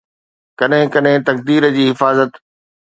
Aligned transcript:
ڪڏهن 0.59 0.87
ڪڏهن 0.95 1.19
تقدير 1.27 1.63
جي 1.77 1.83
حفاظت 1.91 2.31